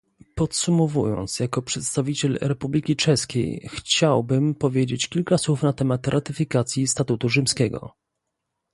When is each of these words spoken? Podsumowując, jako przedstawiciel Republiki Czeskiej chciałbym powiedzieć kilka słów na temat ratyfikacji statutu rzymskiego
Podsumowując, 0.35 1.39
jako 1.39 1.61
przedstawiciel 1.61 2.37
Republiki 2.41 2.95
Czeskiej 2.95 3.69
chciałbym 3.73 4.55
powiedzieć 4.55 5.09
kilka 5.09 5.37
słów 5.37 5.63
na 5.63 5.73
temat 5.73 6.07
ratyfikacji 6.07 6.87
statutu 6.87 7.29
rzymskiego 7.29 7.93